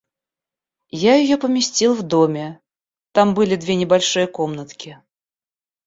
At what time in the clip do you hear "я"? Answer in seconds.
1.03-1.13